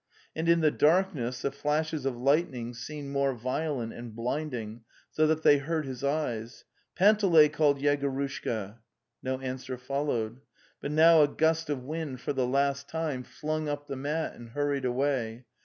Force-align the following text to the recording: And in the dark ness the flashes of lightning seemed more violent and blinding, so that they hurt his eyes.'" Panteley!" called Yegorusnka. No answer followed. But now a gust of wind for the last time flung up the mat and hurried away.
And 0.35 0.49
in 0.49 0.61
the 0.61 0.71
dark 0.71 1.13
ness 1.13 1.43
the 1.43 1.51
flashes 1.51 2.07
of 2.07 2.17
lightning 2.17 2.73
seemed 2.73 3.11
more 3.11 3.35
violent 3.35 3.93
and 3.93 4.15
blinding, 4.15 4.81
so 5.11 5.27
that 5.27 5.43
they 5.43 5.59
hurt 5.59 5.85
his 5.85 6.03
eyes.'" 6.03 6.65
Panteley!" 6.97 7.49
called 7.53 7.77
Yegorusnka. 7.79 8.79
No 9.21 9.37
answer 9.41 9.77
followed. 9.77 10.41
But 10.81 10.89
now 10.91 11.21
a 11.21 11.27
gust 11.27 11.69
of 11.69 11.83
wind 11.83 12.19
for 12.19 12.33
the 12.33 12.47
last 12.47 12.89
time 12.89 13.21
flung 13.21 13.69
up 13.69 13.85
the 13.85 13.95
mat 13.95 14.33
and 14.33 14.49
hurried 14.49 14.85
away. 14.85 15.45